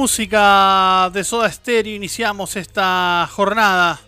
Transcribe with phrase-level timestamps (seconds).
[0.00, 4.00] Música de Soda Stereo iniciamos esta jornada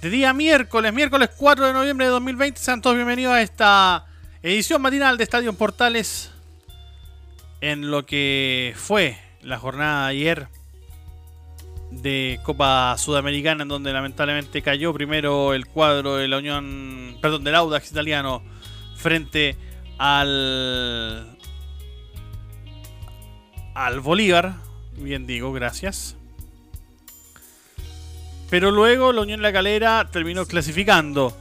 [0.00, 2.60] de día miércoles, miércoles 4 de noviembre de 2020.
[2.60, 4.06] Sean todos bienvenidos a esta
[4.40, 6.30] edición matinal de Estadio Portales
[7.60, 10.48] en lo que fue la jornada de ayer
[11.90, 17.56] de Copa Sudamericana en donde lamentablemente cayó primero el cuadro de la Unión, perdón, del
[17.56, 18.44] Audax italiano
[18.94, 19.56] frente
[19.98, 21.36] al
[23.74, 24.69] al Bolívar
[25.02, 26.16] bien digo, gracias.
[28.50, 31.36] Pero luego la Unión La Calera terminó clasificando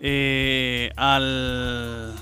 [0.00, 2.14] eh, al.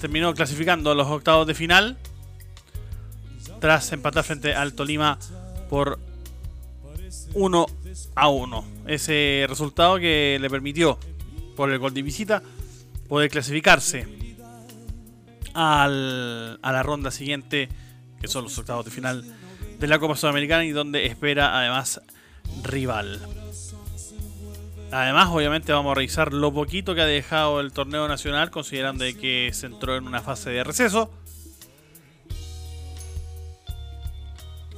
[0.00, 1.96] Terminó clasificando a los octavos de final.
[3.60, 5.18] Tras empatar frente al Tolima
[5.68, 5.98] por
[7.34, 7.66] 1
[8.14, 8.64] a 1.
[8.86, 10.98] Ese resultado que le permitió,
[11.56, 12.42] por el gol de visita,
[13.08, 14.06] poder clasificarse
[15.54, 17.68] al, a la ronda siguiente
[18.22, 19.24] que son los octavos de final
[19.78, 22.00] de la Copa Sudamericana y donde espera además
[22.62, 23.20] rival.
[24.92, 29.50] Además, obviamente vamos a revisar lo poquito que ha dejado el torneo nacional, considerando que
[29.52, 31.10] se entró en una fase de receso.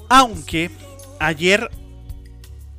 [0.09, 0.71] Aunque
[1.21, 1.71] ayer,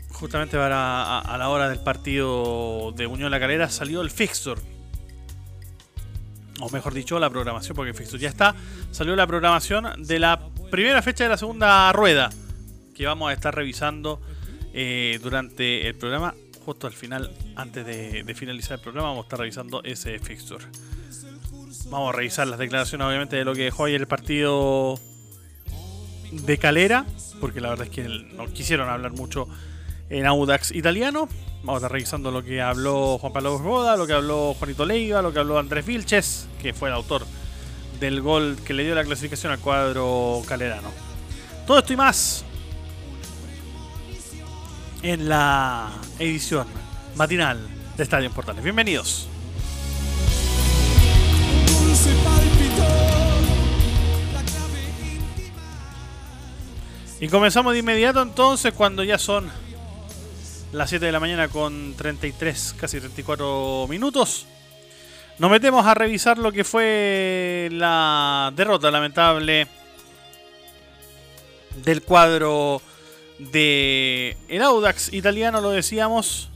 [0.09, 4.61] justamente para a, la hora del partido de Unión La Calera, salió el fixture
[6.61, 8.55] o mejor dicho, la programación, porque el ya está,
[8.91, 10.39] salió la programación de la
[10.69, 12.29] primera fecha de la segunda rueda,
[12.93, 14.21] que vamos a estar revisando
[14.73, 16.35] eh, durante el programa.
[16.65, 20.65] Justo al final, antes de, finalizar el programa, vamos a estar revisando ese fixture.
[21.89, 24.99] Vamos a revisar las declaraciones, obviamente, de lo que dejó ayer el partido
[26.31, 27.05] de Calera,
[27.39, 29.47] porque la verdad es que no quisieron hablar mucho
[30.09, 31.29] en Audax italiano.
[31.59, 35.21] Vamos a estar revisando lo que habló Juan Pablo Boda, lo que habló Juanito Leiva,
[35.21, 37.25] lo que habló Andrés Vilches, que fue el autor
[37.99, 40.89] del gol que le dio la clasificación al cuadro calerano.
[41.65, 42.45] Todo esto y más
[45.01, 46.67] en la edición
[47.15, 47.59] matinal
[47.95, 48.63] de Estadio Portales.
[48.63, 49.27] Bienvenidos.
[57.19, 59.49] Y comenzamos de inmediato entonces cuando ya son
[60.73, 64.45] las 7 de la mañana con 33, casi 34 minutos.
[65.37, 69.67] Nos metemos a revisar lo que fue la derrota lamentable
[71.83, 72.81] del cuadro
[73.37, 76.49] de el Audax italiano, lo decíamos,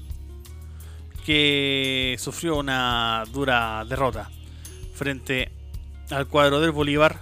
[1.25, 4.29] que sufrió una dura derrota
[4.93, 5.51] frente
[6.09, 7.19] al cuadro del Bolívar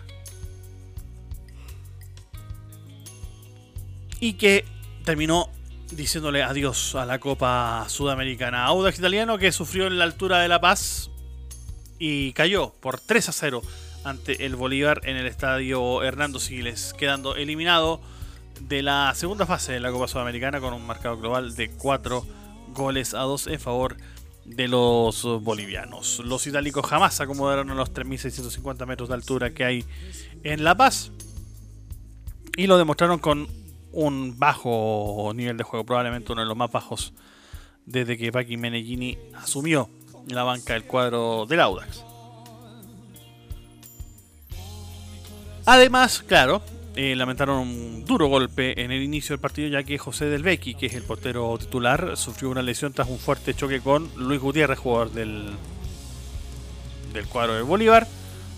[4.20, 4.64] y que
[5.04, 5.50] terminó
[5.92, 8.66] diciéndole adiós a la Copa Sudamericana.
[8.66, 11.10] Audax Italiano que sufrió en la altura de La Paz
[12.00, 13.62] y cayó por 3 a 0
[14.04, 18.02] ante el Bolívar en el estadio Hernando Siles, quedando eliminado
[18.62, 22.26] de la segunda fase de la Copa Sudamericana con un marcado global de 4
[22.74, 23.98] goles a 2 en favor
[24.46, 26.20] de los bolivianos.
[26.24, 29.86] Los itálicos jamás acomodaron a los 3.650 metros de altura que hay
[30.44, 31.12] en La Paz
[32.56, 33.48] y lo demostraron con
[33.92, 37.14] un bajo nivel de juego, probablemente uno de los más bajos
[37.86, 39.90] desde que Paki Meneghini asumió
[40.28, 42.04] la banca del cuadro del Audax.
[45.66, 46.62] Además, claro,
[46.96, 50.86] eh, lamentaron un duro golpe en el inicio del partido ya que José Del que
[50.86, 55.12] es el portero titular, sufrió una lesión tras un fuerte choque con Luis Gutiérrez, jugador
[55.12, 55.52] del,
[57.14, 58.08] del cuadro del Bolívar,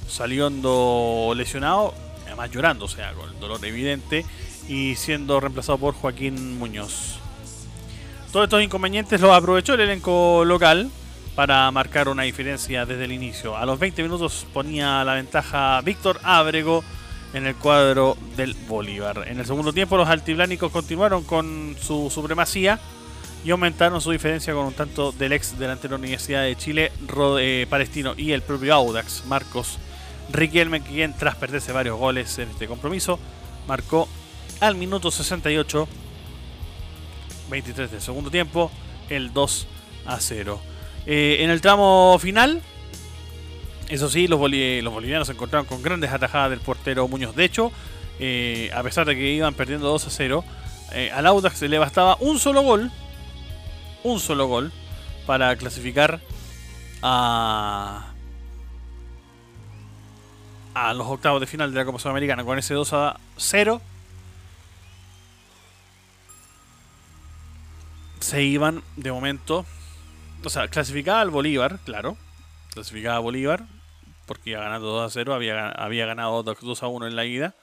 [0.07, 1.93] saliendo lesionado,
[2.27, 4.25] además llorando, o sea, con el dolor evidente,
[4.67, 7.17] y siendo reemplazado por Joaquín Muñoz.
[8.31, 10.91] Todos estos inconvenientes los aprovechó el elenco local
[11.35, 13.55] para marcar una diferencia desde el inicio.
[13.55, 16.83] A los 20 minutos ponía la ventaja Víctor Ábrego
[17.33, 19.25] en el cuadro del Bolívar.
[19.27, 22.79] En el segundo tiempo los altiblánicos continuaron con su supremacía
[23.45, 27.67] y aumentaron su diferencia con un tanto del ex delantero de Universidad de Chile, Rode,
[27.69, 29.77] Palestino y el propio Audax, Marcos
[30.31, 33.19] Riquelme, quien tras perderse varios goles en este compromiso,
[33.67, 34.07] marcó
[34.59, 35.87] al minuto 68,
[37.49, 38.71] 23 del segundo tiempo,
[39.09, 39.67] el 2
[40.05, 40.59] a 0.
[41.05, 42.61] Eh, en el tramo final,
[43.89, 47.35] eso sí, los, bolivianos se encontraron con grandes atajadas del portero Muñoz.
[47.35, 47.71] De hecho,
[48.19, 50.43] eh, a pesar de que iban perdiendo 2 a 0,
[50.91, 52.91] eh, al Audax le bastaba un solo gol,
[54.03, 54.71] un solo gol,
[55.25, 56.19] para clasificar
[57.01, 58.13] a,
[60.73, 63.81] a los octavos de final de la Copa Sudamericana con ese 2 a 0.
[68.19, 69.65] Se iban de momento.
[70.43, 72.17] O sea, clasificaba al Bolívar, claro.
[72.73, 73.63] Clasificaba a Bolívar.
[74.25, 75.33] Porque iba ganando 2 a 0.
[75.33, 77.55] Había, había ganado 2 a 1 en la ida.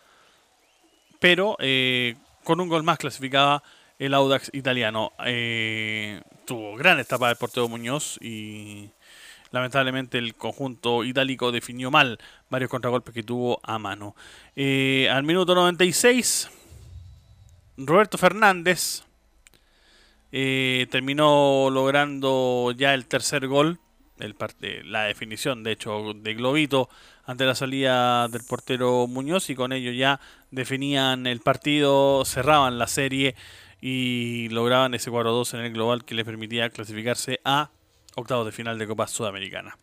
[1.20, 3.62] Pero eh, con un gol más clasificaba
[3.99, 5.12] el Audax italiano.
[5.25, 8.90] Eh, tuvo gran etapa del portero Muñoz y
[9.56, 12.19] Lamentablemente el conjunto itálico definió mal
[12.50, 14.17] varios contragolpes que tuvo a mano.
[14.56, 16.50] Eh, al minuto 96,
[17.78, 19.05] Roberto Fernández
[20.32, 23.78] eh, terminó logrando ya el tercer gol,
[24.19, 24.34] el
[24.84, 26.88] la definición de hecho de Globito
[27.25, 30.20] ante la salida del portero Muñoz y con ello ya
[30.50, 33.34] definían el partido, cerraban la serie
[33.81, 37.70] y lograban ese 4-2 en el global que les permitía clasificarse a
[38.14, 39.76] octavos de final de Copa Sudamericana.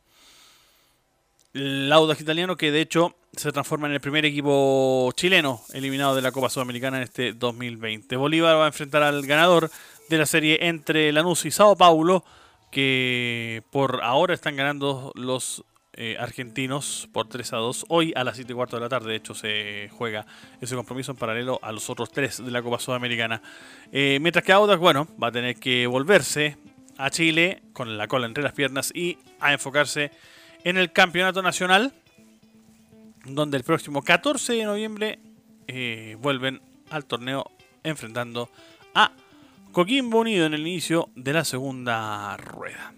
[1.54, 6.22] El Audax italiano que de hecho se transforma en el primer equipo chileno eliminado de
[6.24, 8.16] la Copa Sudamericana en este 2020.
[8.16, 9.70] Bolívar va a enfrentar al ganador
[10.10, 12.24] de la serie entre Lanús y Sao Paulo,
[12.72, 15.64] que por ahora están ganando los
[15.96, 17.86] eh, argentinos por 3 a 2.
[17.90, 20.26] Hoy a las 7 y cuarto de la tarde, de hecho, se juega
[20.60, 23.44] ese compromiso en paralelo a los otros tres de la Copa Sudamericana.
[23.92, 26.58] Eh, mientras que Audax, bueno, va a tener que volverse
[26.98, 30.12] a Chile con la cola entre las piernas y a enfocarse
[30.64, 31.94] en el campeonato nacional,
[33.26, 35.20] donde el próximo 14 de noviembre
[35.68, 36.60] eh, vuelven
[36.90, 37.52] al torneo
[37.84, 38.50] enfrentando
[38.96, 39.12] a
[39.74, 42.94] Coquimbo Unido en el inicio de la segunda rueda.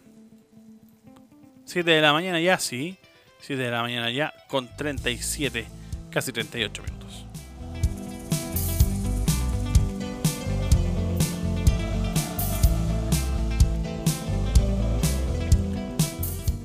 [1.63, 2.97] 7 de la mañana ya, sí.
[3.39, 5.65] 7 de la mañana ya con 37,
[6.09, 7.25] casi 38 minutos.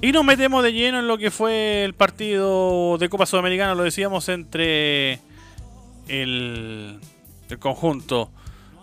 [0.02, 3.84] Y nos metemos de lleno en lo que fue el partido de Copa Sudamericana, lo
[3.84, 5.20] decíamos, entre
[6.08, 6.98] el,
[7.60, 8.32] conjunto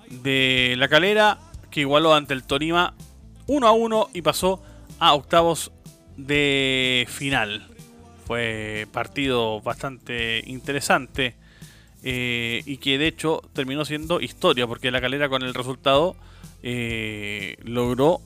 [0.09, 1.39] de La Calera,
[1.69, 2.93] que igualó ante el Torima
[3.47, 4.61] 1 a 1 y pasó
[4.99, 5.71] a octavos
[6.15, 7.67] de final.
[8.25, 11.35] Fue partido bastante interesante
[12.03, 16.15] eh, y que de hecho terminó siendo historia, porque La Calera con el resultado
[16.63, 18.21] eh, logró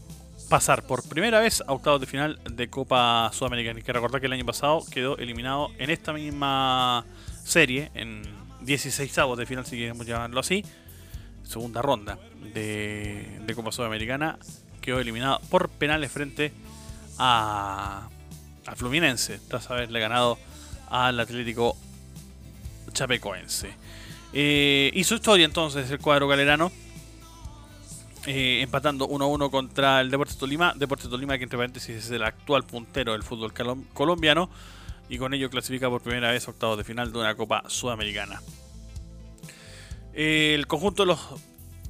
[0.49, 3.77] pasar por primera vez a octavos de final de Copa Sudamericana.
[3.77, 7.05] Hay que recordar que el año pasado quedó eliminado en esta misma
[7.43, 8.23] serie, en
[8.61, 10.63] 16 avos de final, si queremos llamarlo así,
[11.51, 12.17] segunda ronda
[12.53, 14.39] de, Copa Sudamericana,
[14.79, 16.53] quedó eliminado por penales frente
[17.17, 18.07] a,
[18.75, 20.37] Fluminense, tras haberle ganado
[20.89, 21.75] al Atlético
[22.93, 23.73] Chapecoense.
[24.33, 26.71] Eh, su historia entonces el cuadro galerano
[28.27, 30.73] eh, empatando 1-1 contra el Deportes Tolima.
[30.75, 33.51] Deportes Tolima, que entre paréntesis es el actual puntero del fútbol
[33.93, 34.49] colombiano.
[35.09, 38.41] Y con ello clasifica por primera vez octavos de final de una Copa Sudamericana.
[40.13, 41.19] El conjunto de los,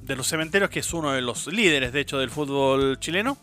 [0.01, 3.37] de los cementeros, que es uno de los líderes, de hecho, del fútbol chileno,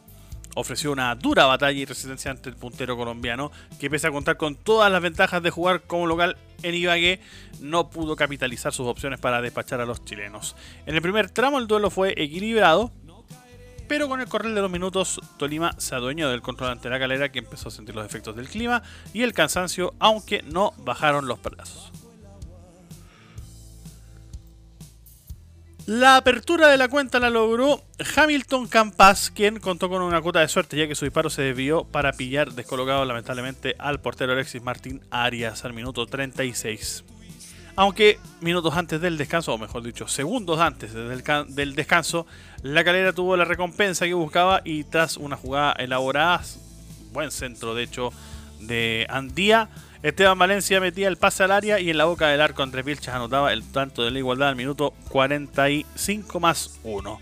[0.54, 4.56] ofreció una dura batalla y resistencia ante el puntero colombiano, que pese a contar con
[4.56, 7.20] todas las ventajas de jugar como local en Ibagué,
[7.60, 10.56] no pudo capitalizar sus opciones para despachar a los chilenos.
[10.86, 12.90] En el primer tramo el duelo fue equilibrado,
[13.86, 17.30] pero con el correr de los minutos Tolima se adueñó del control ante la galera
[17.30, 18.82] que empezó a sentir los efectos del clima
[19.14, 21.90] y el cansancio, aunque no bajaron los brazos.
[25.88, 27.82] La apertura de la cuenta la logró
[28.14, 31.84] Hamilton Campas, quien contó con una cuota de suerte ya que su disparo se desvió
[31.84, 37.04] para pillar descolocado lamentablemente al portero Alexis Martín Arias al minuto 36.
[37.74, 42.26] Aunque minutos antes del descanso, o mejor dicho, segundos antes del, descanso,
[42.60, 46.42] la calera tuvo la recompensa que buscaba y tras una jugada elaborada,
[47.12, 48.12] buen centro de hecho
[48.60, 49.70] de Andía,
[50.02, 53.08] Esteban Valencia metía el pase al área y en la boca del arco Andrés Vilches
[53.08, 57.20] anotaba el tanto de la igualdad al minuto 45 más 1.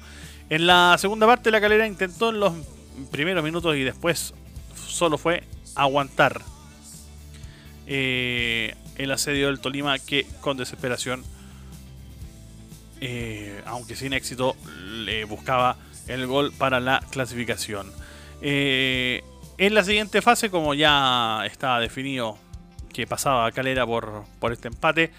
[0.51, 2.53] En la segunda parte la calera intentó en los
[3.11, 4.35] primeros minutos y después
[4.75, 5.43] solo fue
[5.75, 6.43] aguantar
[7.87, 11.25] eh, el asedio del Tolima que con desesperación,
[13.01, 14.55] eh, aunque sin éxito,
[15.05, 15.77] le buscaba
[16.09, 17.91] el gol para la clasificación.
[18.43, 19.23] Eh,
[19.59, 22.39] en la siguiente fase, como ya estaba definido
[22.93, 25.11] que pasaba a Calera por, por este empate.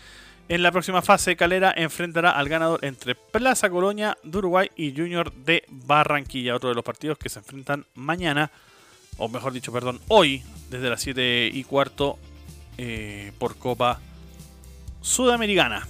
[0.49, 5.33] En la próxima fase, Calera enfrentará al ganador entre Plaza Colonia de Uruguay y Junior
[5.33, 8.49] de Barranquilla, otro de los partidos que se enfrentan mañana,
[9.17, 12.17] o mejor dicho, perdón, hoy, desde las 7 y cuarto,
[12.77, 13.99] eh, por Copa
[15.01, 15.85] Sudamericana.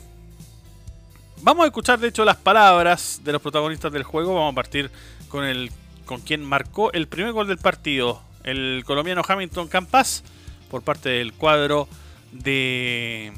[1.42, 4.34] Vamos a escuchar, de hecho, las palabras de los protagonistas del juego.
[4.34, 4.90] Vamos a partir
[5.30, 5.72] con el
[6.08, 10.24] con quien marcó el primer gol del partido, el colombiano Hamilton Campas,
[10.70, 11.88] por parte del cuadro
[12.32, 13.32] de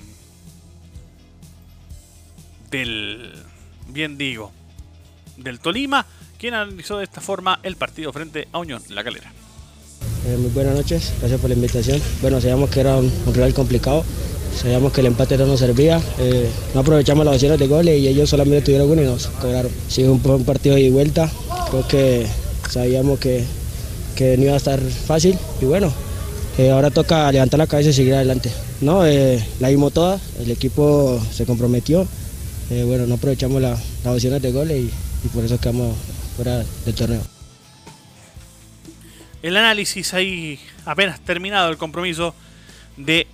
[2.72, 3.32] del,
[3.88, 4.52] bien digo,
[5.38, 6.06] del Tolima,
[6.38, 9.32] quien analizó de esta forma el partido frente a Unión La Calera.
[10.28, 12.02] Eh, muy buenas noches, gracias por la invitación.
[12.22, 14.04] Bueno, sabíamos que era un, rival complicado,
[14.56, 18.08] sabíamos que el empate no nos servía, eh, no aprovechamos las opciones de goles y
[18.08, 19.72] ellos solamente tuvieron uno y nos cobraron.
[19.88, 21.32] Sí, un, un partido de vuelta,
[21.70, 22.28] creo que
[22.70, 23.46] sabíamos que,
[24.16, 25.92] que no iba a estar fácil y bueno,
[26.60, 28.52] eh, ahora toca levantar la cabeza y seguir adelante.
[28.82, 32.06] No, la dimos toda, el equipo se comprometió,
[32.70, 34.84] eh, bueno, no aprovechamos las opciones de goles
[35.24, 35.96] y, por eso quedamos
[36.36, 37.22] fuera del torneo.
[39.42, 42.36] El análisis ahí apenas terminado el compromiso
[42.98, 43.26] de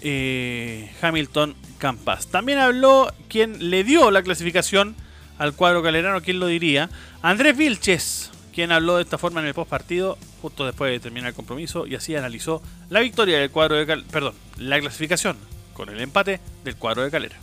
[0.00, 2.28] eh, Hamilton Campas.
[2.28, 4.96] También habló quien le dio la clasificación
[5.36, 6.88] al cuadro calerano, ¿quién lo diría?
[7.20, 11.28] Andrés Vilches, quien habló de esta forma en el post partido, justo después de terminar
[11.28, 15.36] el compromiso, y así analizó la victoria del cuadro de perdón, la clasificación
[15.72, 17.36] con el empate del cuadro de Calera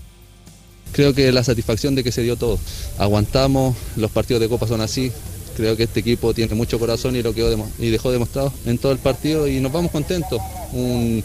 [0.91, 2.59] creo que la satisfacción de que se dio todo.
[2.97, 5.11] Aguantamos, los partidos de Copa son así.
[5.55, 8.91] Creo que este equipo tiene mucho corazón y lo quedó y dejó demostrado en todo
[8.91, 10.41] el partido y nos vamos contentos.
[10.73, 11.23] Un,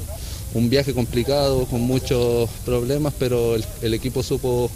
[0.69, 4.71] viaje complicado, con muchos problemas, pero el, equipo supo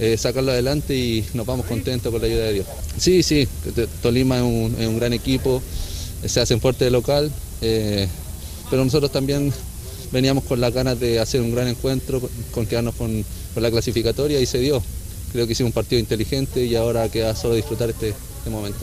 [0.00, 2.66] eh, sacarlo adelante y nos vamos contentos con la ayuda de Dios.
[2.96, 3.48] Sí, sí,
[4.02, 5.62] Tolima es un, gran equipo,
[6.24, 8.08] se hacen fuerte de local, eh,
[8.70, 9.52] pero nosotros también
[10.12, 13.24] veníamos con las ganas de hacer un gran encuentro, con quedarnos con
[13.56, 14.82] la clasificatoria y se dio.
[15.32, 18.78] Creo que hicimos un partido inteligente y ahora queda solo disfrutar este, este momento.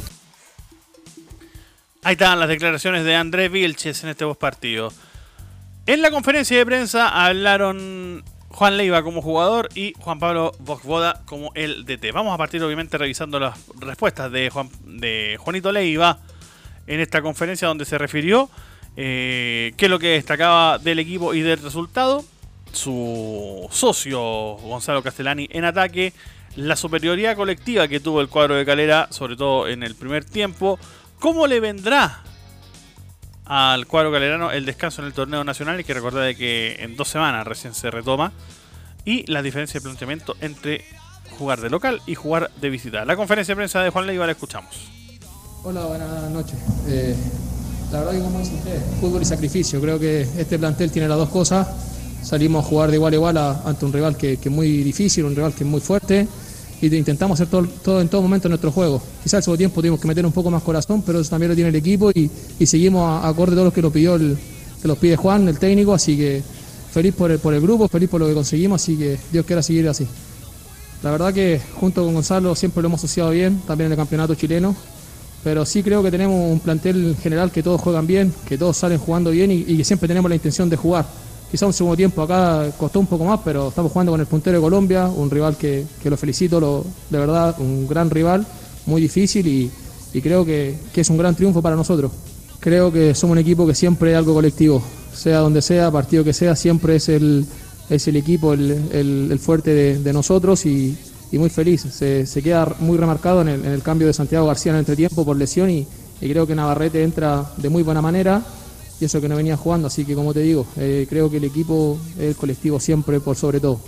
[2.03, 4.91] Ahí están las declaraciones de Andrés Vilches en este partido.
[5.87, 8.23] En la conferencia de prensa hablaron
[8.55, 12.13] Juan Leiva como jugador y Juan Pablo Vosvoda como el DT.
[12.13, 16.19] Vamos a partir obviamente revisando las respuestas de, Juan, de Juanito Leiva
[16.87, 18.49] en esta conferencia donde se refirió
[18.95, 22.23] eh, qué es lo que destacaba del equipo y del resultado.
[22.71, 26.13] Su socio Gonzalo Castellani en ataque,
[26.55, 30.79] la superioridad colectiva que tuvo el cuadro de Calera, sobre todo en el primer tiempo,
[31.19, 32.23] cómo le vendrá
[33.45, 36.95] al cuadro calerano el descanso en el torneo nacional, y que recordar de que en
[36.95, 38.31] dos semanas recién se retoma,
[39.05, 40.83] y la diferencia de planteamiento entre
[41.37, 43.05] jugar de local y jugar de visita.
[43.05, 44.89] La conferencia de prensa de Juan Leiva la escuchamos.
[45.63, 46.57] Hola, buenas noches.
[46.87, 47.15] Eh,
[47.91, 49.81] la verdad que como dice usted, fútbol y sacrificio.
[49.81, 51.67] Creo que este plantel tiene las dos cosas
[52.25, 55.35] salimos a jugar de igual a igual ante un rival que, es muy difícil, un
[55.35, 56.27] rival que es muy fuerte
[56.93, 59.01] y intentamos hacer todo, en todo momento nuestro juego.
[59.23, 61.55] Quizás al segundo tiempo tuvimos que meter un poco más corazón, pero eso también lo
[61.55, 62.29] tiene el equipo y,
[62.65, 64.37] seguimos acorde a todo lo que lo pidió el,
[64.81, 66.43] que los pide Juan, el técnico, así que
[66.91, 69.61] feliz por el, por el grupo, feliz por lo que conseguimos, así que Dios quiera
[69.61, 70.07] seguir así.
[71.03, 74.35] La verdad que junto con Gonzalo siempre lo hemos asociado bien, también en el campeonato
[74.35, 74.75] chileno,
[75.43, 78.97] pero sí creo que tenemos un plantel general que todos juegan bien, que todos salen
[78.97, 81.05] jugando bien y, y que siempre tenemos la intención de jugar.
[81.55, 84.57] Quizá un segundo tiempo acá costó un poco más, pero estamos jugando con el puntero
[84.57, 88.45] de Colombia, un rival que, lo felicito, lo, de verdad, un gran rival,
[88.85, 89.71] muy difícil y,
[90.21, 92.11] creo que, es un gran triunfo para nosotros.
[92.59, 94.83] Creo que somos un equipo que siempre es algo colectivo,
[95.13, 97.45] sea donde sea, partido que sea, siempre es el,
[97.89, 100.97] es el equipo el, fuerte de, nosotros y,
[101.31, 101.83] muy feliz.
[101.83, 105.69] Se, queda muy remarcado en el, cambio de Santiago García en el entretiempo por lesión
[105.69, 105.87] y
[106.19, 108.43] creo que Navarrete entra de muy buena manera
[108.99, 111.43] y eso que no venía jugando, así que como te digo, eh, creo que el
[111.43, 113.79] equipo es el colectivo siempre por sobre todo.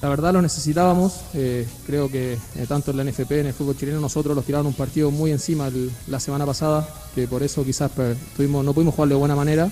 [0.00, 3.76] La verdad lo necesitábamos, eh, creo que eh, tanto en la NFP, en el fútbol
[3.76, 5.68] chileno, nosotros los tiraron un partido muy encima
[6.06, 9.68] la semana pasada, que por eso quizás pues, tuvimos, no pudimos jugar de buena manera.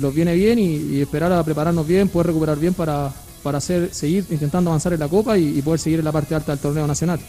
[0.00, 3.12] los viene bien y, esperar a prepararnos bien, poder recuperar bien para,
[3.44, 6.50] para hacer, seguir intentando avanzar en la Copa y poder seguir en la parte alta
[6.50, 7.20] del torneo nacional.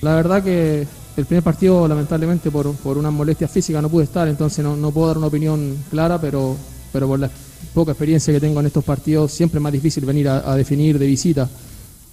[0.00, 0.86] La verdad que
[1.18, 5.08] el primer partido, lamentablemente, por, por una molestia física no pude estar, entonces no, puedo
[5.08, 6.56] dar una opinión clara, pero,
[6.92, 7.28] pero por la
[7.74, 11.06] poca experiencia que tengo en estos partidos, siempre es más difícil venir a, definir de
[11.06, 11.48] visita.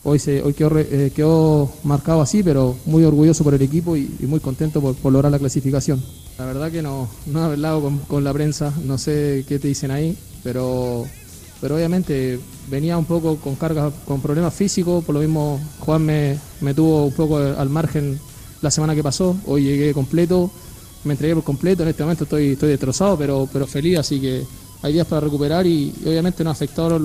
[0.03, 4.09] Hoy, se, hoy quedó, eh, quedó, marcado así, pero muy orgulloso por el equipo y,
[4.21, 6.03] muy contento por, lograr la clasificación.
[6.39, 9.67] La verdad que no, no he hablado con, con la prensa, no sé qué te
[9.67, 11.05] dicen ahí, pero
[11.61, 16.73] pero obviamente venía un poco con cargas, con problemas físicos, por lo mismo Juan me,
[16.75, 18.19] tuvo un poco al margen
[18.61, 20.49] la semana que pasó, hoy llegué completo,
[21.03, 24.43] me entregué por completo, en este momento estoy, estoy destrozado, pero, pero feliz, así que
[24.81, 27.01] hay días para recuperar y, obviamente nos afectaron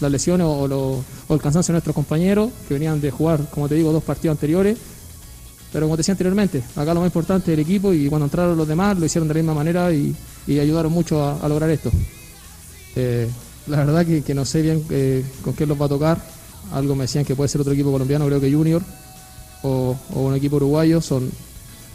[0.00, 3.92] las lesiones o, el cansancio de nuestros compañeros que venían de jugar, como te digo,
[3.92, 4.78] dos partidos anteriores.
[5.72, 8.56] Pero como te decía anteriormente, acá lo más importante es el equipo y cuando entraron
[8.56, 10.14] los demás lo hicieron de la misma manera y,
[10.46, 11.90] ayudaron mucho a, lograr esto.
[12.94, 13.28] Eh,
[13.66, 16.24] la verdad que, no sé bien eh, con qué los va a tocar.
[16.72, 18.82] Algo me decían que puede ser otro equipo colombiano, creo que Junior
[19.64, 21.00] o, un equipo uruguayo.
[21.00, 21.28] Son,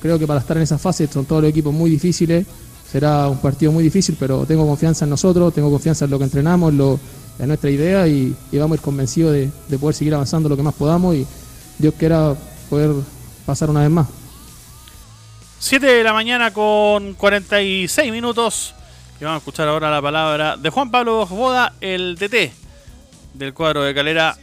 [0.01, 2.45] creo que para estar en esa fase son todos los equipos muy difíciles
[2.91, 6.23] será un partido muy difícil, pero tengo confianza en nosotros, tengo confianza en lo que
[6.23, 10.63] entrenamos, en, nuestra idea y, vamos a ir convencidos de, poder seguir avanzando lo que
[10.63, 11.25] más podamos y
[11.77, 12.35] Dios quiera
[12.69, 12.91] poder
[13.45, 14.07] pasar una vez más.
[15.59, 18.73] 7 de la mañana con 46 minutos
[19.21, 22.51] y vamos a escuchar ahora la palabra de Juan Pablo Boda, el DT
[23.35, 24.37] del cuadro de Calera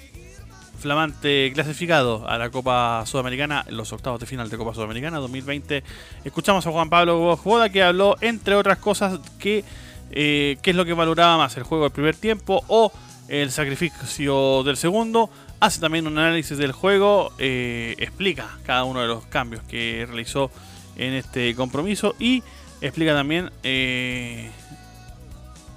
[0.87, 5.83] flamante clasificado a la Copa Sudamericana, los octavos de final de Copa Sudamericana 2020.
[6.25, 9.65] Escuchamos a Juan Pablo Boda que habló, entre otras cosas, que
[10.13, 12.93] eh, qué es lo que valoraba más, el juego del primer tiempo o
[13.27, 15.29] el sacrificio del segundo.
[15.59, 20.53] Hace también un análisis del juego, eh, explica cada uno de los cambios que realizó
[20.95, 22.45] en este compromiso y
[22.81, 24.53] explica también eh,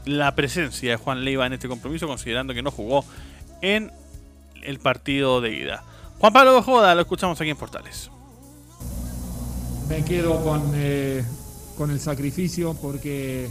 [0.06, 3.04] la presencia de Juan Leiva en este compromiso, considerando que no jugó
[3.64, 3.92] en
[4.64, 5.84] el partido de ida.
[6.20, 8.10] Juan Pablo Joda, lo escuchamos aquí en Portales.
[9.88, 11.24] Me quedo con, eh,
[11.78, 13.50] con el sacrificio porque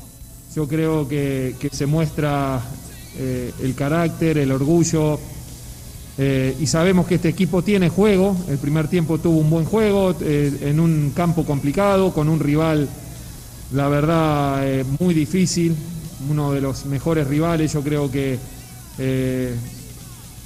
[0.54, 2.60] yo creo que, se muestra
[3.16, 5.18] eh, el carácter, el orgullo.
[6.18, 8.36] Eh, y sabemos que este equipo tiene juego.
[8.48, 12.88] El primer tiempo tuvo un buen juego en un campo complicado, con un rival,
[13.72, 15.74] la verdad, muy difícil.
[16.28, 17.72] Uno de los mejores rivales.
[17.72, 18.38] Yo creo que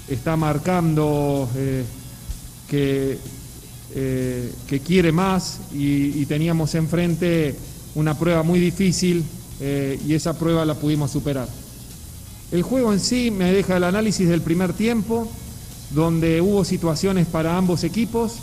[0.09, 1.85] está marcando eh,
[2.69, 3.19] que,
[3.95, 7.55] eh, que, quiere más y, teníamos enfrente
[7.95, 9.25] una prueba muy difícil
[9.61, 11.49] eh, y esa prueba la pudimos superar.
[12.51, 15.29] El juego en sí me deja el análisis del primer tiempo,
[15.91, 18.35] donde hubo situaciones para ambos equipos,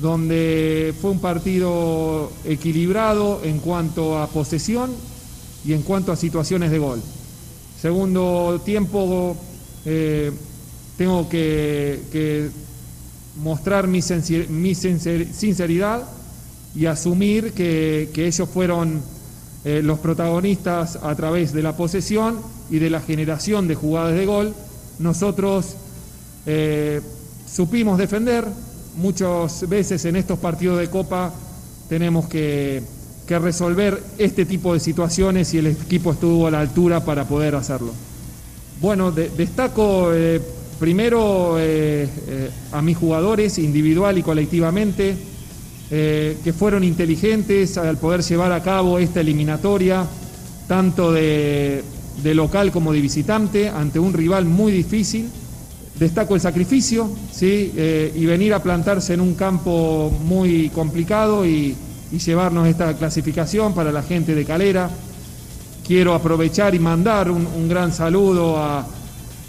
[0.00, 4.90] donde fue un partido equilibrado en cuanto a posesión
[5.64, 7.02] y en cuanto a situaciones de gol.
[7.80, 9.36] Segundo tiempo,
[10.96, 12.50] tengo que,
[13.36, 16.02] mostrar mi, sinceridad
[16.74, 19.02] y asumir que, ellos fueron
[19.64, 22.38] eh, los protagonistas a través de la posesión
[22.70, 24.54] y de la generación de jugadas de gol.
[24.98, 25.76] Nosotros
[26.46, 27.00] eh,
[27.50, 28.46] supimos defender,
[28.96, 31.32] muchas veces en estos partidos de Copa
[31.88, 32.82] tenemos que,
[33.28, 37.92] resolver este tipo de situaciones y el equipo estuvo a la altura para poder hacerlo.
[38.80, 40.40] Bueno, destaco eh,
[40.78, 45.16] Primero eh, eh, a mis jugadores individual y colectivamente,
[45.90, 50.04] eh, que fueron inteligentes al poder llevar a cabo esta eliminatoria,
[50.68, 51.82] tanto de,
[52.34, 55.30] local como de visitante, ante un rival muy difícil.
[55.98, 57.72] Destaco el sacrificio ¿sí?
[58.14, 61.74] y venir a plantarse en un campo muy complicado y,
[62.24, 64.88] llevarnos esta clasificación para la gente de Calera.
[65.86, 68.86] Quiero aprovechar y mandar un gran saludo a,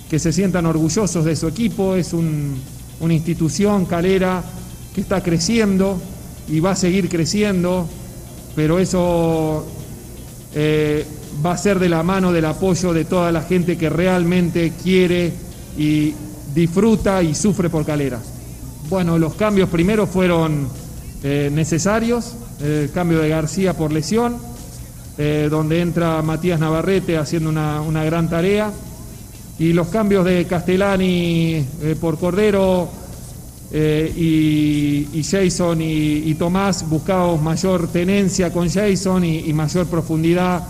[0.10, 4.44] que se sientan orgullosos de su equipo, es una institución calera
[4.96, 6.00] que está creciendo
[6.48, 7.88] y va a seguir creciendo,
[8.56, 9.66] pero eso
[10.56, 11.06] eh,
[11.46, 15.32] va a ser de la mano del apoyo de toda la gente que realmente quiere
[15.78, 16.14] y
[16.56, 18.20] disfruta y sufre por calera.
[18.90, 20.70] Bueno, los cambios primero fueron
[21.24, 24.38] eh, necesarios, el cambio de García por lesión,
[25.18, 28.72] eh, donde entra Matías Navarrete haciendo una, una gran tarea
[29.60, 32.88] y los cambios de Castellani eh, por Cordero
[33.72, 34.14] eh,
[35.14, 40.64] y, Jason y, Tomás buscamos mayor tenencia con Jason y, mayor profundidad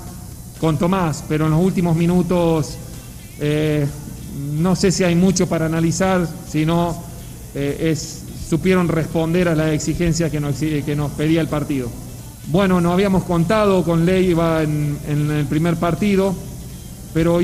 [0.59, 2.77] con Tomás, pero en los últimos minutos
[3.39, 3.85] eh,
[4.53, 7.03] no sé si hay mucho para analizar, sino
[7.53, 11.89] es, supieron responder a las exigencias que nos, que nos pedía el partido.
[12.47, 16.33] Bueno, no habíamos contado con Leiva en, en el primer partido,
[17.13, 17.41] pero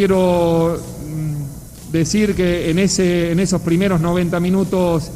[0.00, 5.10] quiero mm, decir que en, ese, en esos primeros 90 minutos,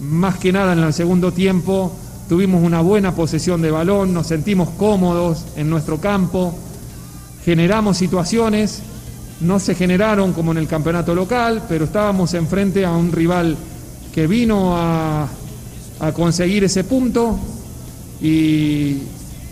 [0.00, 1.92] más que nada en el segundo tiempo,
[2.28, 6.52] tuvimos una buena posesión de balón, nos sentimos cómodos en nuestro campo,
[7.44, 8.80] generamos situaciones,
[9.40, 13.56] no se generaron como en el campeonato local, pero estábamos enfrente a un rival
[14.12, 15.28] que vino a,
[16.12, 17.38] conseguir ese punto
[18.20, 18.98] y,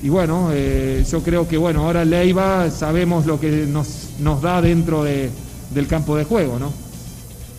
[0.05, 5.05] bueno, eh, yo creo que bueno, ahora Leiva sabemos lo que nos nos da dentro
[5.05, 6.73] del campo de juego, ¿no?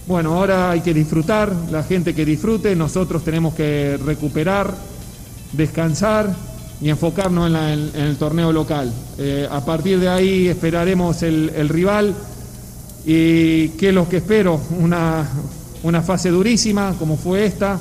[0.07, 4.73] Bueno, ahora hay que disfrutar, la gente que disfrute, nosotros tenemos que recuperar,
[5.51, 6.33] descansar
[6.79, 8.93] y enfocarnos en, el torneo local.
[9.17, 12.15] Eh, a partir de ahí esperaremos el, rival
[13.05, 15.27] y qué es lo que espero, una,
[15.83, 17.77] una fase durísima como fue esta,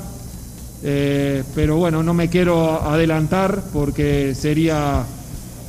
[0.83, 5.03] eh, pero bueno, no me quiero adelantar porque sería,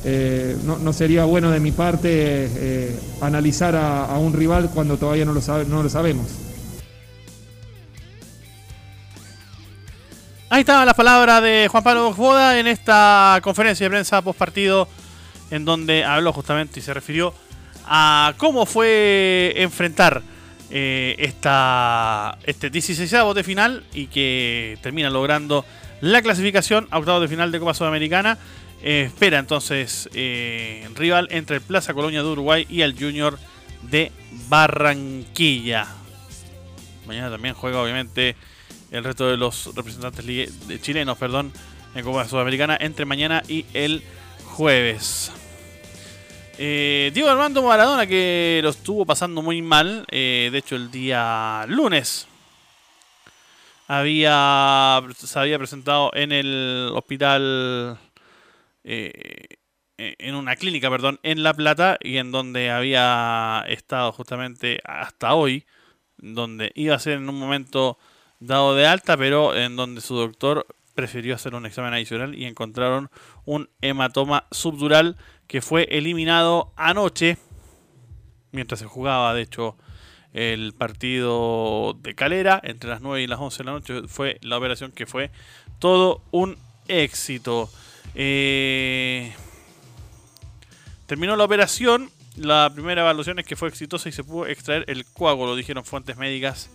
[0.03, 5.41] eh, no, sería bueno de mi parte analizar a, un rival cuando todavía no lo,
[5.89, 6.27] sabemos.
[10.51, 14.87] Ahí estaban las palabras de Juan Pablo Boda en esta conferencia de prensa post partido,
[15.51, 17.33] en donde habló justamente y se refirió
[17.85, 20.21] a cómo fue enfrentar
[20.71, 25.65] eh, esta, este 16 de final y que termina logrando
[26.01, 28.37] la clasificación a octavos de final de Copa Sudamericana.
[28.81, 33.39] Eh, espera entonces eh, rival entre el Plaza Colonia de Uruguay y el Junior
[33.89, 34.11] de
[34.47, 35.87] Barranquilla.
[37.07, 38.35] Mañana también juega obviamente
[38.91, 41.51] el resto de los representantes de chilenos perdón,
[41.95, 44.03] en Copa Sudamericana entre mañana y el
[44.45, 45.31] jueves.
[46.61, 51.63] Eh, Diego Armando Maradona que lo estuvo pasando muy mal, eh, de hecho el día
[51.69, 52.27] lunes.
[53.87, 57.97] Había, se había presentado en el hospital,
[58.83, 59.47] eh,
[59.97, 65.65] en una clínica, perdón, en La Plata y en donde había estado justamente hasta hoy,
[66.17, 67.97] donde iba a ser en un momento
[68.41, 73.09] dado de alta, pero en donde su doctor prefirió hacer un examen adicional y encontraron
[73.45, 75.15] un hematoma subdural
[75.49, 77.39] que fue eliminado anoche,
[78.51, 79.75] mientras se jugaba, de hecho,
[80.31, 84.59] el partido de Calera, entre las 9 y las 11 de la noche, fue la
[84.59, 85.31] operación que fue
[85.79, 86.55] todo un
[86.87, 87.67] éxito.
[88.13, 89.33] Eh,
[91.07, 95.03] terminó la operación, la primera evaluación es que fue exitosa y se pudo extraer el
[95.03, 96.69] coágulo, dijeron fuentes médicas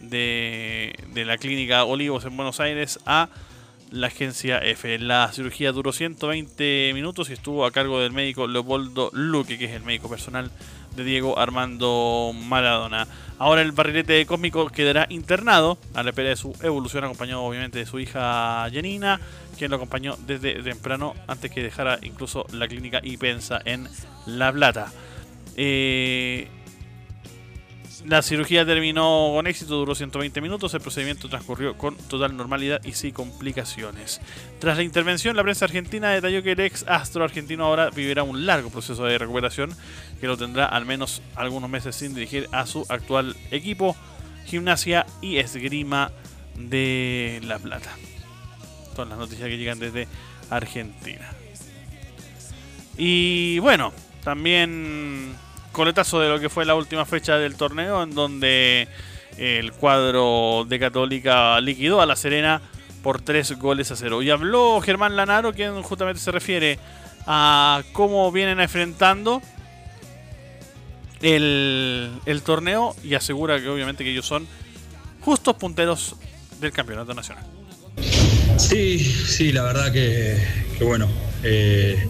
[0.00, 3.28] de, la clínica Olivos en Buenos Aires a
[3.90, 4.98] la agencia F.
[4.98, 9.72] La cirugía duró 120 minutos y estuvo a cargo del médico Leopoldo Luque, que es
[9.72, 10.50] el médico personal
[10.96, 13.06] de Diego Armando Maradona.
[13.38, 17.86] Ahora el barrilete cósmico quedará internado a la espera de su evolución, acompañado obviamente de
[17.86, 19.20] su hija Janina,
[19.56, 23.88] quien lo acompañó desde temprano antes que dejara incluso la clínica y pensa en
[24.26, 24.92] La Plata.
[25.56, 26.48] Eh,
[28.06, 32.92] la cirugía terminó con éxito, duró 120 minutos, el procedimiento transcurrió con total normalidad y
[32.92, 34.20] sin complicaciones.
[34.58, 38.46] Tras la intervención, la prensa argentina detalló que el ex astro argentino ahora vivirá un
[38.46, 39.74] largo proceso de recuperación
[40.20, 43.96] que lo tendrá al menos algunos meses sin dirigir a su actual equipo,
[44.46, 46.10] Gimnasia y Esgrima
[46.56, 47.90] de La Plata.
[48.96, 50.08] Son las noticias que llegan desde
[50.50, 51.30] Argentina.
[52.96, 53.92] Y bueno,
[54.24, 55.36] también
[55.78, 58.88] coletazo de lo que fue la última fecha del torneo, en donde
[59.36, 62.60] el cuadro de Católica liquidó a La Serena
[63.00, 64.20] por tres goles a cero.
[64.20, 66.80] Y habló Germán Lanaro, quien justamente se refiere
[67.28, 69.40] a cómo vienen enfrentando
[71.22, 74.48] el, torneo y asegura que obviamente que ellos son
[75.20, 76.16] justos punteros
[76.60, 77.44] del campeonato nacional.
[78.56, 80.42] Sí, sí, la verdad que,
[80.80, 81.06] bueno.
[81.44, 82.04] Eh,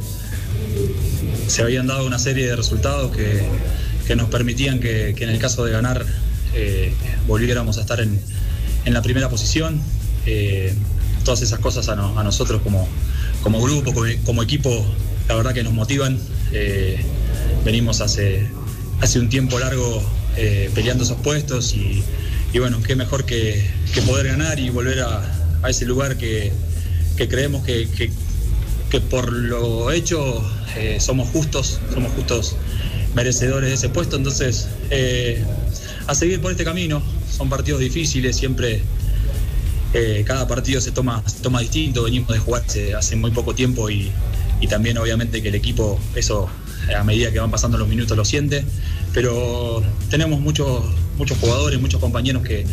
[1.48, 5.72] se habían dado una serie de resultados que, nos permitían que, en el caso de
[5.72, 6.04] ganar
[6.54, 6.94] eh,
[7.26, 8.20] volviéramos a estar en,
[8.87, 9.80] la primera posición.
[10.24, 10.72] Eh,
[11.24, 12.88] todas esas cosas a, nosotros como,
[13.42, 13.92] como grupo,
[14.24, 14.87] como, equipo,
[15.28, 16.18] la verdad que nos motivan.
[16.52, 16.98] Eh,
[17.64, 18.46] venimos hace,
[19.00, 20.02] hace un tiempo largo
[20.74, 22.02] peleando esos puestos y,
[22.58, 23.68] bueno, qué mejor que,
[24.06, 26.52] poder ganar y volver a, ese lugar que,
[27.28, 28.11] creemos que, que
[29.11, 30.42] por lo hecho
[30.77, 32.57] eh, somos justos, somos justos
[33.14, 35.44] merecedores de ese puesto, entonces eh,
[36.07, 38.83] a seguir por este camino, son partidos difíciles, siempre
[39.92, 42.64] eh, cada partido se toma, toma distinto, venimos de jugar
[42.96, 44.11] hace, muy poco tiempo y,
[44.68, 46.48] también obviamente que el equipo eso
[46.96, 48.64] a medida que van pasando los minutos lo siente,
[49.14, 50.85] pero tenemos muchos,
[51.16, 52.66] muchos jugadores, muchos compañeros que,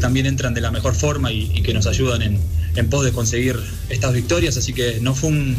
[0.00, 2.40] también entran de la mejor forma y, y que nos ayudan en,
[2.74, 3.56] en pos de conseguir
[3.88, 5.56] estas victorias, así que no fue un,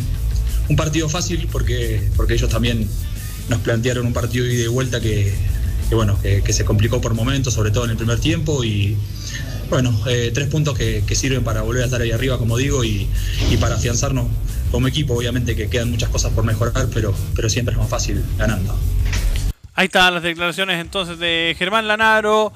[0.78, 2.88] partido fácil porque, porque ellos también
[3.48, 5.34] nos plantearon un partido y de vuelta que,
[5.92, 8.98] bueno, que, se complicó por momentos, sobre todo en el primer tiempo y
[9.70, 13.08] bueno, eh, tres puntos que, sirven para volver a estar ahí arriba, como digo, y,
[13.60, 14.28] para afianzarnos
[14.72, 18.24] como equipo, obviamente que quedan muchas cosas por mejorar, pero, pero siempre es más fácil
[18.38, 18.76] ganando.
[19.76, 22.52] Ahí están las declaraciones entonces de Germán Lanaro,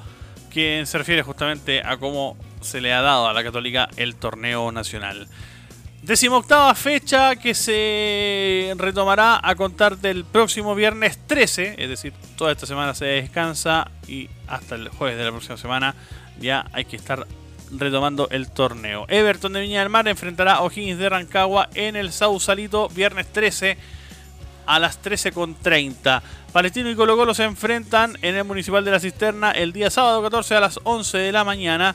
[0.50, 4.70] quien se refiere justamente a cómo se le ha dado a la Católica el torneo
[4.72, 5.28] nacional.
[6.02, 12.66] Decimoctava fecha que se retomará a contar del próximo viernes 13, es decir, toda esta
[12.66, 15.94] semana se descansa y hasta el jueves de la próxima semana
[16.40, 17.26] ya hay que estar
[17.70, 19.06] retomando el torneo.
[19.08, 23.76] Everton de Viña del Mar enfrentará a O'Higgins de Rancagua en el Sausalito viernes 13
[24.66, 26.22] a las 13.30.
[26.52, 30.22] Palestino y Colo Colo se enfrentan en el Municipal de la Cisterna el día sábado
[30.22, 31.94] 14 a las 11 de la mañana.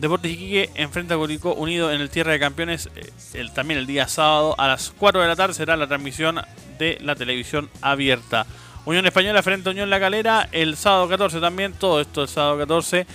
[0.00, 4.08] Deportes Iquique enfrenta a Curicó Unido en el Tierra de Campeones eh, también el día
[4.08, 6.40] sábado a las 4 de la tarde será la transmisión
[6.78, 8.46] de la televisión abierta.
[8.86, 12.56] Unión Española frente a Unión La Calera el sábado 14 también, todo esto el sábado
[12.56, 13.06] 14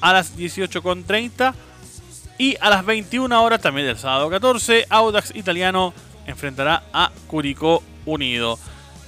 [0.00, 1.54] a las 18.30
[2.38, 5.94] y a las 21 horas también del sábado 14 Audax Italiano
[6.26, 8.58] enfrentará a Curicó Unido.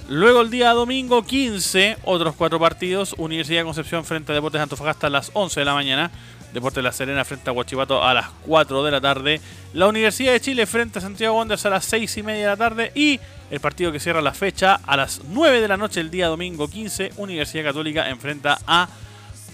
[0.07, 3.13] Luego el día domingo 15, otros cuatro partidos.
[3.17, 6.11] Universidad de Concepción frente a Deportes Antofagasta a las 11 de la mañana.
[6.53, 9.41] Deportes La Serena frente a Huachipato a las 4 de la tarde.
[9.73, 12.57] La Universidad de Chile frente a Santiago Wanderers a las 6 y media de la
[12.57, 12.91] tarde.
[12.95, 13.19] Y
[13.51, 16.67] el partido que cierra la fecha a las 9 de la noche el día domingo
[16.67, 17.11] 15.
[17.17, 18.87] Universidad Católica enfrenta a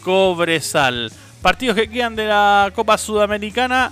[0.03, 1.12] Cobresal.
[1.41, 3.91] Partidos que quedan de la Copa Sudamericana.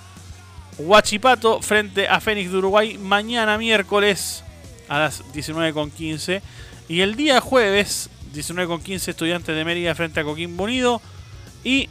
[0.78, 4.44] Huachipato frente a Fénix de Uruguay mañana miércoles
[4.88, 6.42] a las 19.15.
[6.88, 11.02] Y el día jueves, 19.15, Estudiantes de Mérida frente a Coquimbo Unido.
[11.64, 11.90] Y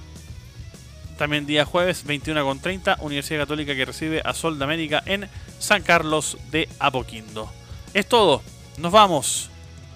[1.21, 5.29] también día jueves, 21.30, Universidad Católica que recibe a Sol de América en
[5.59, 7.53] San Carlos de Apoquindo.
[7.93, 8.43] Es todo,
[8.79, 9.51] nos vamos.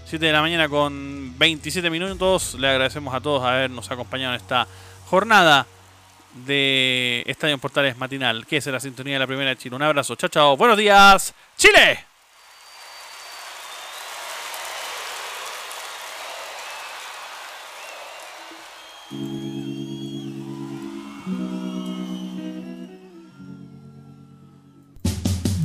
[0.05, 2.57] 7 de la mañana con 27 minutos.
[2.57, 4.69] Le agradecemos a todos habernos acompañado en esta
[5.07, 5.67] jornada
[6.45, 9.77] de Estadio Portales Matinal, que es la sintonía de la primera de Chile.
[9.77, 10.57] Un abrazo, chao, chao.
[10.59, 12.14] Buenos días, Chile.